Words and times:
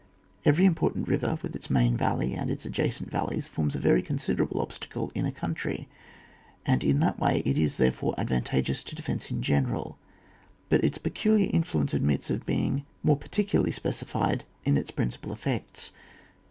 Every 0.45 0.65
important 0.65 1.07
river, 1.07 1.37
with 1.43 1.55
its 1.55 1.69
main 1.69 1.95
valley 1.95 2.33
and 2.33 2.49
its 2.49 2.65
adjacent 2.65 3.11
valleys, 3.11 3.47
forms 3.47 3.75
a 3.75 3.79
very 3.79 4.01
considerable 4.01 4.59
obstacle 4.59 5.11
in 5.13 5.27
a 5.27 5.31
country, 5.31 5.87
and 6.65 6.83
in 6.83 7.01
that 7.01 7.19
way 7.19 7.43
it 7.45 7.55
is, 7.55 7.77
therefore, 7.77 8.15
advanta 8.17 8.63
geous 8.63 8.83
to 8.85 8.95
defence 8.95 9.29
in 9.29 9.43
general; 9.43 9.99
but 10.69 10.83
its 10.83 10.97
pecu 10.97 11.37
liar 11.37 11.51
influence 11.53 11.93
admits 11.93 12.31
of 12.31 12.47
being 12.47 12.83
more 13.03 13.15
par* 13.15 13.27
ticularly 13.29 13.71
specified 13.71 14.43
in 14.65 14.75
its 14.75 14.89
principal 14.89 15.35
e£BBcts. 15.35 15.91